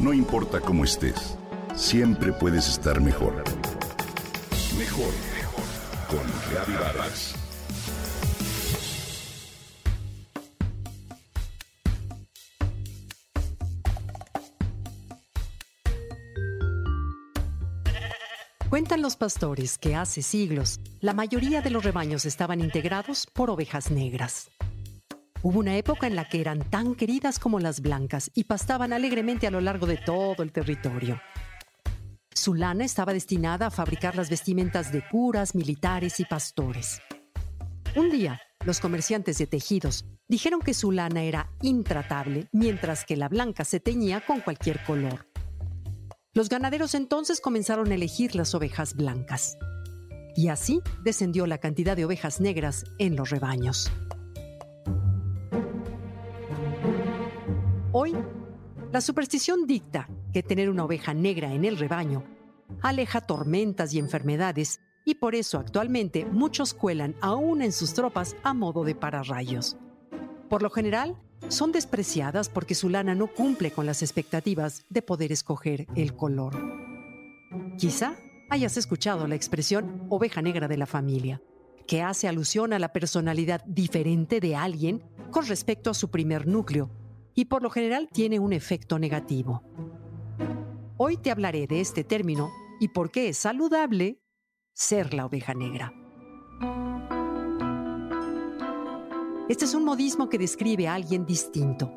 [0.00, 1.36] No importa cómo estés,
[1.76, 3.44] siempre puedes estar mejor.
[4.78, 5.64] Mejor, mejor.
[6.08, 7.34] Con Reavivadas.
[18.70, 23.90] Cuentan los pastores que hace siglos la mayoría de los rebaños estaban integrados por ovejas
[23.90, 24.48] negras.
[25.42, 29.46] Hubo una época en la que eran tan queridas como las blancas y pastaban alegremente
[29.46, 31.18] a lo largo de todo el territorio.
[32.34, 37.00] Su lana estaba destinada a fabricar las vestimentas de curas, militares y pastores.
[37.96, 43.28] Un día, los comerciantes de tejidos dijeron que su lana era intratable, mientras que la
[43.28, 45.26] blanca se teñía con cualquier color.
[46.34, 49.56] Los ganaderos entonces comenzaron a elegir las ovejas blancas.
[50.36, 53.90] Y así descendió la cantidad de ovejas negras en los rebaños.
[58.02, 58.16] Hoy,
[58.92, 62.24] la superstición dicta que tener una oveja negra en el rebaño
[62.80, 68.54] aleja tormentas y enfermedades y por eso actualmente muchos cuelan aún en sus tropas a
[68.54, 69.76] modo de pararrayos.
[70.48, 71.14] Por lo general,
[71.48, 76.56] son despreciadas porque su lana no cumple con las expectativas de poder escoger el color.
[77.76, 78.16] Quizá
[78.48, 81.42] hayas escuchado la expresión oveja negra de la familia,
[81.86, 86.90] que hace alusión a la personalidad diferente de alguien con respecto a su primer núcleo
[87.40, 89.62] y por lo general tiene un efecto negativo.
[90.98, 94.20] Hoy te hablaré de este término y por qué es saludable
[94.74, 95.90] ser la oveja negra.
[99.48, 101.90] Este es un modismo que describe a alguien distinto,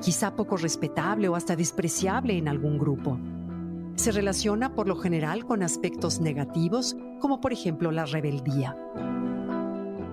[0.00, 3.18] quizá poco respetable o hasta despreciable en algún grupo.
[3.96, 8.76] Se relaciona por lo general con aspectos negativos, como por ejemplo la rebeldía.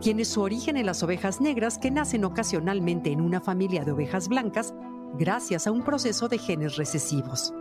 [0.00, 4.28] Tiene su origen en las ovejas negras que nacen ocasionalmente en una familia de ovejas
[4.28, 4.72] blancas
[5.18, 7.52] gracias a un proceso de genes recesivos.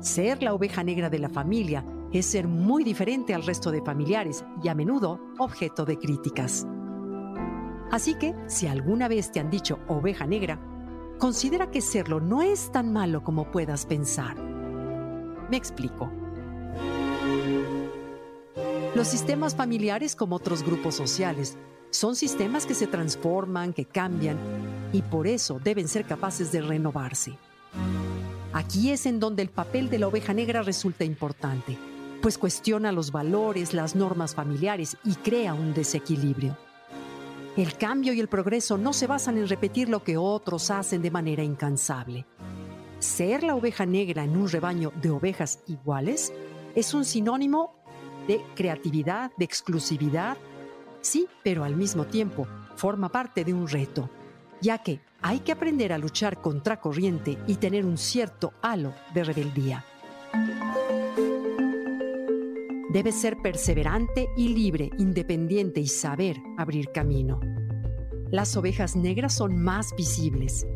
[0.00, 1.82] Ser la oveja negra de la familia
[2.12, 6.66] es ser muy diferente al resto de familiares y a menudo objeto de críticas.
[7.90, 10.60] Así que, si alguna vez te han dicho oveja negra,
[11.18, 14.36] considera que serlo no es tan malo como puedas pensar.
[15.48, 16.12] Me explico.
[18.96, 21.58] Los sistemas familiares, como otros grupos sociales,
[21.90, 24.38] son sistemas que se transforman, que cambian,
[24.90, 27.36] y por eso deben ser capaces de renovarse.
[28.54, 31.76] Aquí es en donde el papel de la oveja negra resulta importante,
[32.22, 36.56] pues cuestiona los valores, las normas familiares y crea un desequilibrio.
[37.58, 41.10] El cambio y el progreso no se basan en repetir lo que otros hacen de
[41.10, 42.24] manera incansable.
[43.00, 46.32] Ser la oveja negra en un rebaño de ovejas iguales
[46.74, 47.76] es un sinónimo
[48.26, 50.36] de creatividad, de exclusividad,
[51.00, 54.10] sí, pero al mismo tiempo forma parte de un reto,
[54.60, 59.24] ya que hay que aprender a luchar contra corriente y tener un cierto halo de
[59.24, 59.84] rebeldía.
[62.92, 67.40] Debe ser perseverante y libre, independiente y saber abrir camino.
[68.30, 70.66] Las ovejas negras son más visibles.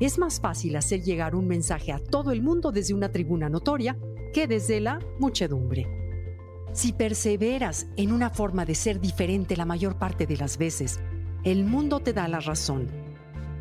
[0.00, 3.98] Es más fácil hacer llegar un mensaje a todo el mundo desde una tribuna notoria
[4.32, 6.05] que desde la muchedumbre.
[6.76, 11.00] Si perseveras en una forma de ser diferente la mayor parte de las veces,
[11.42, 12.90] el mundo te da la razón.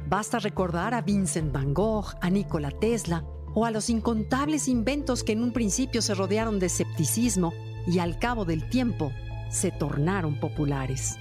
[0.10, 5.32] Basta recordar a Vincent van Gogh, a Nikola Tesla o a los incontables inventos que
[5.32, 7.54] en un principio se rodearon de escepticismo
[7.88, 9.14] y al cabo del tiempo
[9.50, 11.18] se tornaron populares.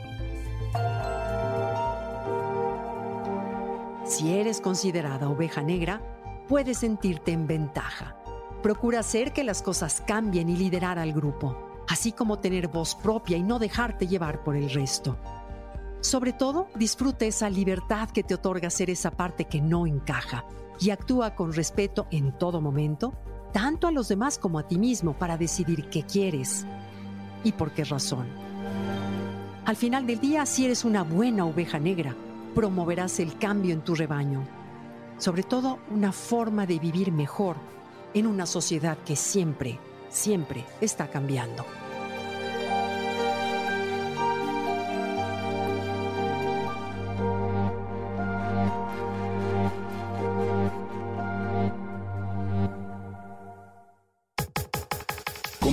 [4.05, 6.03] Si eres considerada oveja negra,
[6.49, 8.17] puedes sentirte en ventaja.
[8.65, 13.37] Procura hacer que las cosas cambien y liderar al grupo, así como tener voz propia
[13.37, 15.17] y no dejarte llevar por el resto.
[16.01, 20.45] Sobre todo, disfruta esa libertad que te otorga ser esa parte que no encaja
[20.79, 23.15] y actúa con respeto en todo momento,
[23.53, 26.67] tanto a los demás como a ti mismo para decidir qué quieres
[27.43, 28.27] y por qué razón.
[29.65, 32.15] Al final del día, si eres una buena oveja negra,
[32.55, 34.45] promoverás el cambio en tu rebaño,
[35.17, 37.57] sobre todo una forma de vivir mejor
[38.13, 39.79] en una sociedad que siempre,
[40.11, 41.65] siempre está cambiando.